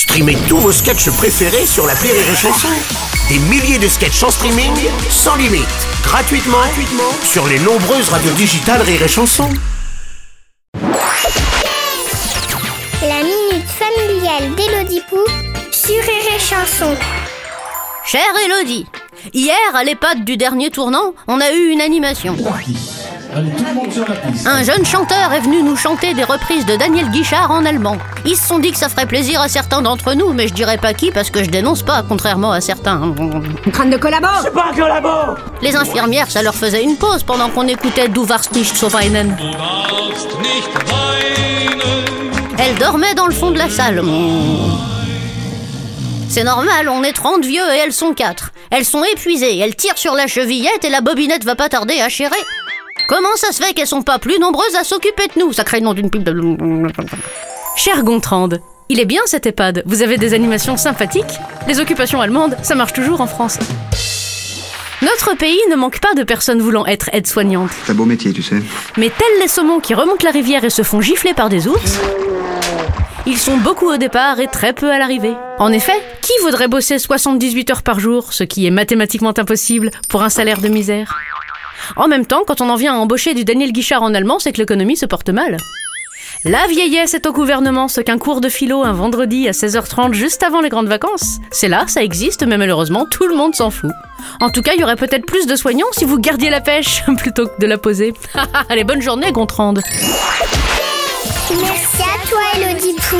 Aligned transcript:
Streamez 0.00 0.38
tous 0.48 0.56
vos 0.56 0.72
sketchs 0.72 1.10
préférés 1.10 1.66
sur 1.66 1.86
la 1.86 1.92
Rire 1.92 2.14
et 2.14 2.34
Chanson. 2.34 2.68
Des 3.28 3.38
milliers 3.38 3.78
de 3.78 3.86
sketchs 3.86 4.22
en 4.22 4.30
streaming, 4.30 4.72
sans 5.10 5.36
limite, 5.36 5.68
gratuitement, 6.02 6.56
gratuitement 6.56 7.12
sur 7.22 7.46
les 7.46 7.58
nombreuses 7.58 8.08
radios 8.08 8.32
digitales 8.32 8.80
Rire 8.80 9.02
et 9.02 9.08
Chanson. 9.08 9.46
La 13.02 13.22
minute 13.22 13.68
familiale 13.68 14.54
d'Élodie 14.56 15.02
Pou 15.10 15.18
sur 15.70 16.02
Rire 16.02 16.34
et 16.34 16.40
Chanson. 16.40 16.96
Chère 18.06 18.22
Elodie, 18.46 18.86
hier 19.34 19.54
à 19.74 19.84
l'EHPAD 19.84 20.24
du 20.24 20.38
dernier 20.38 20.70
tournant, 20.70 21.12
on 21.28 21.42
a 21.42 21.52
eu 21.52 21.68
une 21.68 21.82
animation. 21.82 22.38
Allez, 23.34 23.50
tout 23.50 23.64
le 23.64 23.74
monde 23.74 23.92
sur 23.92 24.08
la 24.08 24.16
piste. 24.16 24.46
Un 24.46 24.62
jeune 24.64 24.84
chanteur 24.84 25.32
est 25.32 25.40
venu 25.40 25.62
nous 25.62 25.76
chanter 25.76 26.14
des 26.14 26.24
reprises 26.24 26.66
de 26.66 26.74
Daniel 26.76 27.08
Guichard 27.10 27.50
en 27.50 27.64
allemand. 27.64 27.96
Ils 28.24 28.36
se 28.36 28.46
sont 28.46 28.58
dit 28.58 28.72
que 28.72 28.78
ça 28.78 28.88
ferait 28.88 29.06
plaisir 29.06 29.40
à 29.40 29.48
certains 29.48 29.82
d'entre 29.82 30.14
nous, 30.14 30.32
mais 30.32 30.48
je 30.48 30.54
dirais 30.54 30.78
pas 30.78 30.94
qui 30.94 31.10
parce 31.12 31.30
que 31.30 31.44
je 31.44 31.50
dénonce 31.50 31.82
pas, 31.82 32.02
contrairement 32.06 32.50
à 32.52 32.60
certains. 32.60 33.14
Crâne 33.72 33.90
de 33.90 33.96
collabo 33.96 34.28
Les 35.62 35.76
infirmières, 35.76 36.30
ça 36.30 36.42
leur 36.42 36.54
faisait 36.54 36.82
une 36.82 36.96
pause 36.96 37.22
pendant 37.22 37.48
qu'on 37.50 37.68
écoutait 37.68 38.08
Du 38.08 38.20
warst 38.20 38.52
nicht 38.52 38.76
so 38.76 38.88
weinen. 38.88 39.36
Elles 42.58 42.76
dormaient 42.76 43.14
dans 43.14 43.26
le 43.26 43.34
fond 43.34 43.52
de 43.52 43.58
la 43.58 43.70
salle. 43.70 44.02
C'est 46.28 46.44
normal, 46.44 46.88
on 46.88 47.02
est 47.02 47.12
30 47.12 47.44
vieux 47.44 47.62
et 47.74 47.78
elles 47.78 47.92
sont 47.92 48.12
4. 48.12 48.52
Elles 48.70 48.84
sont 48.84 49.02
épuisées, 49.02 49.58
elles 49.58 49.74
tirent 49.74 49.98
sur 49.98 50.14
la 50.14 50.28
chevillette 50.28 50.84
et 50.84 50.90
la 50.90 51.00
bobinette 51.00 51.44
va 51.44 51.56
pas 51.56 51.68
tarder 51.68 52.00
à 52.00 52.08
chérer. 52.08 52.36
Comment 53.10 53.34
ça 53.34 53.50
se 53.50 53.60
fait 53.60 53.72
qu'elles 53.72 53.88
sont 53.88 54.02
pas 54.02 54.20
plus 54.20 54.38
nombreuses 54.38 54.76
à 54.76 54.84
s'occuper 54.84 55.26
de 55.34 55.40
nous? 55.40 55.52
Sacré 55.52 55.80
nom 55.80 55.94
d'une 55.94 56.10
pipe 56.10 56.22
de... 56.22 56.32
Cher 57.74 58.04
Gontran,de 58.04 58.60
il 58.88 59.00
est 59.00 59.04
bien 59.04 59.22
cet 59.26 59.46
EHPAD. 59.46 59.82
Vous 59.84 60.02
avez 60.02 60.16
des 60.16 60.32
animations 60.32 60.76
sympathiques? 60.76 61.40
Les 61.66 61.80
occupations 61.80 62.20
allemandes, 62.20 62.56
ça 62.62 62.76
marche 62.76 62.92
toujours 62.92 63.20
en 63.20 63.26
France. 63.26 63.58
Notre 65.02 65.36
pays 65.36 65.58
ne 65.72 65.74
manque 65.74 65.98
pas 65.98 66.14
de 66.14 66.22
personnes 66.22 66.60
voulant 66.60 66.86
être 66.86 67.10
aides-soignantes. 67.12 67.72
C'est 67.84 67.90
un 67.90 67.94
beau 67.96 68.04
métier, 68.04 68.32
tu 68.32 68.44
sais. 68.44 68.62
Mais 68.96 69.10
tels 69.10 69.40
les 69.40 69.48
saumons 69.48 69.80
qui 69.80 69.94
remontent 69.94 70.24
la 70.24 70.30
rivière 70.30 70.62
et 70.62 70.70
se 70.70 70.82
font 70.82 71.00
gifler 71.00 71.34
par 71.34 71.48
des 71.48 71.66
ours, 71.66 71.98
ils 73.26 73.38
sont 73.38 73.56
beaucoup 73.56 73.88
au 73.88 73.96
départ 73.96 74.38
et 74.38 74.46
très 74.46 74.72
peu 74.72 74.88
à 74.88 74.98
l'arrivée. 74.98 75.34
En 75.58 75.72
effet, 75.72 76.00
qui 76.22 76.32
voudrait 76.42 76.68
bosser 76.68 77.00
78 77.00 77.70
heures 77.70 77.82
par 77.82 77.98
jour, 77.98 78.32
ce 78.32 78.44
qui 78.44 78.66
est 78.66 78.70
mathématiquement 78.70 79.34
impossible, 79.36 79.90
pour 80.08 80.22
un 80.22 80.30
salaire 80.30 80.60
de 80.60 80.68
misère? 80.68 81.16
En 81.96 82.08
même 82.08 82.26
temps, 82.26 82.42
quand 82.46 82.60
on 82.60 82.70
en 82.70 82.76
vient 82.76 82.94
à 82.94 82.98
embaucher 82.98 83.34
du 83.34 83.44
Daniel 83.44 83.72
Guichard 83.72 84.02
en 84.02 84.14
allemand, 84.14 84.38
c'est 84.38 84.52
que 84.52 84.58
l'économie 84.58 84.96
se 84.96 85.06
porte 85.06 85.30
mal. 85.30 85.56
La 86.44 86.66
vieillesse 86.68 87.14
est 87.14 87.26
au 87.26 87.32
gouvernement 87.32 87.88
ce 87.88 88.00
qu'un 88.00 88.16
cours 88.16 88.40
de 88.40 88.48
philo 88.48 88.82
un 88.82 88.92
vendredi 88.92 89.46
à 89.46 89.50
16h30 89.50 90.14
juste 90.14 90.42
avant 90.42 90.60
les 90.60 90.70
grandes 90.70 90.88
vacances. 90.88 91.38
C'est 91.50 91.68
là, 91.68 91.84
ça 91.86 92.02
existe, 92.02 92.46
mais 92.46 92.56
malheureusement 92.56 93.06
tout 93.10 93.26
le 93.26 93.36
monde 93.36 93.54
s'en 93.54 93.70
fout. 93.70 93.90
En 94.40 94.50
tout 94.50 94.62
cas, 94.62 94.72
il 94.74 94.80
y 94.80 94.84
aurait 94.84 94.96
peut-être 94.96 95.26
plus 95.26 95.46
de 95.46 95.56
soignants 95.56 95.86
si 95.92 96.04
vous 96.04 96.18
gardiez 96.18 96.50
la 96.50 96.60
pêche 96.60 97.02
plutôt 97.18 97.46
que 97.46 97.60
de 97.60 97.66
la 97.66 97.78
poser. 97.78 98.14
Allez, 98.70 98.84
bonne 98.84 99.02
journée, 99.02 99.32
Gontran. 99.32 99.74
Merci 99.74 100.02
à 102.02 102.28
toi, 102.28 102.40
Élodie 102.56 102.96
Pou. 102.96 103.16